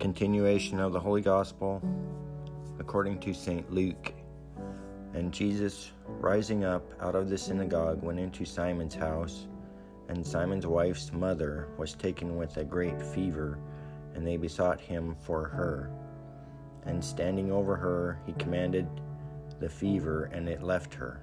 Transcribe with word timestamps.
Continuation 0.00 0.80
of 0.80 0.94
the 0.94 0.98
Holy 0.98 1.20
Gospel 1.20 1.82
according 2.78 3.20
to 3.20 3.34
St. 3.34 3.70
Luke. 3.70 4.14
And 5.12 5.30
Jesus, 5.30 5.92
rising 6.06 6.64
up 6.64 6.94
out 7.02 7.14
of 7.14 7.28
the 7.28 7.36
synagogue, 7.36 8.02
went 8.02 8.18
into 8.18 8.46
Simon's 8.46 8.94
house. 8.94 9.46
And 10.08 10.26
Simon's 10.26 10.66
wife's 10.66 11.12
mother 11.12 11.68
was 11.76 11.92
taken 11.92 12.36
with 12.38 12.56
a 12.56 12.64
great 12.64 13.00
fever, 13.02 13.58
and 14.14 14.26
they 14.26 14.38
besought 14.38 14.80
him 14.80 15.14
for 15.20 15.44
her. 15.44 15.90
And 16.86 17.04
standing 17.04 17.52
over 17.52 17.76
her, 17.76 18.22
he 18.24 18.32
commanded 18.32 18.88
the 19.58 19.68
fever, 19.68 20.30
and 20.32 20.48
it 20.48 20.62
left 20.62 20.94
her. 20.94 21.20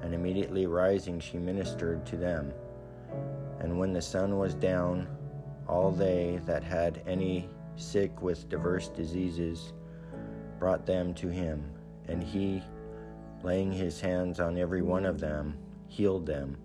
And 0.00 0.14
immediately 0.14 0.66
rising, 0.66 1.20
she 1.20 1.36
ministered 1.36 2.06
to 2.06 2.16
them. 2.16 2.50
And 3.58 3.78
when 3.78 3.92
the 3.92 4.00
sun 4.00 4.38
was 4.38 4.54
down, 4.54 5.06
all 5.68 5.92
they 5.92 6.40
that 6.46 6.64
had 6.64 7.02
any 7.06 7.50
sick 7.76 8.22
with 8.22 8.48
diverse 8.48 8.88
diseases 8.88 9.72
brought 10.58 10.84
them 10.84 11.14
to 11.14 11.28
him, 11.28 11.64
and 12.06 12.22
he, 12.22 12.62
laying 13.42 13.72
his 13.72 14.00
hands 14.00 14.38
on 14.38 14.58
every 14.58 14.82
one 14.82 15.06
of 15.06 15.18
them, 15.18 15.56
healed 15.88 16.26
them. 16.26 16.56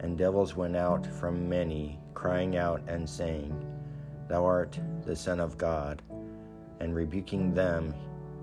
And 0.00 0.16
devils 0.16 0.54
went 0.56 0.76
out 0.76 1.06
from 1.06 1.48
many, 1.48 1.98
crying 2.14 2.56
out 2.56 2.82
and 2.86 3.08
saying, 3.08 3.52
Thou 4.28 4.44
art 4.44 4.78
the 5.04 5.16
Son 5.16 5.40
of 5.40 5.58
God. 5.58 6.00
And 6.80 6.94
rebuking 6.94 7.54
them, 7.54 7.94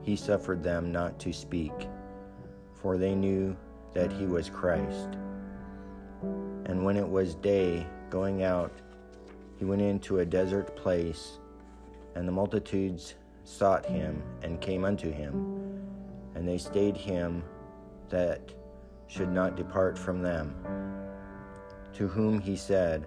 he 0.04 0.16
suffered 0.16 0.64
them 0.64 0.92
not 0.92 1.20
to 1.20 1.34
speak, 1.34 1.74
for 2.74 2.98
they 2.98 3.16
knew 3.16 3.56
that 3.94 4.12
he 4.12 4.26
was 4.26 4.50
Christ. 4.50 5.10
And 6.66 6.84
when 6.84 6.98
it 6.98 7.08
was 7.08 7.36
day, 7.36 7.86
going 8.10 8.44
out, 8.44 8.72
he 9.62 9.66
went 9.66 9.80
into 9.84 10.18
a 10.18 10.26
desert 10.26 10.76
place, 10.76 11.38
and 12.16 12.28
the 12.28 12.32
multitudes 12.32 13.14
sought 13.44 13.86
him 13.86 14.24
and 14.42 14.60
came 14.60 14.84
unto 14.84 15.12
him, 15.12 15.80
and 16.34 16.48
they 16.48 16.58
stayed 16.58 16.98
him 16.98 17.44
that 18.10 18.42
should 19.06 19.32
not 19.32 19.56
depart 19.56 20.00
from 20.00 20.24
them. 20.24 20.56
To 21.94 22.08
whom 22.08 22.40
he 22.40 22.56
said, 22.56 23.06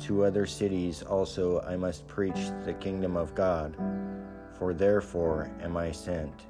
To 0.00 0.24
other 0.24 0.44
cities 0.44 1.04
also 1.04 1.60
I 1.60 1.76
must 1.76 2.08
preach 2.08 2.50
the 2.64 2.74
kingdom 2.74 3.16
of 3.16 3.36
God, 3.36 3.76
for 4.58 4.74
therefore 4.74 5.52
am 5.62 5.76
I 5.76 5.92
sent. 5.92 6.46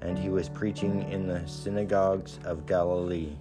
And 0.00 0.18
he 0.18 0.30
was 0.30 0.48
preaching 0.48 1.02
in 1.12 1.26
the 1.26 1.46
synagogues 1.46 2.38
of 2.46 2.64
Galilee. 2.64 3.36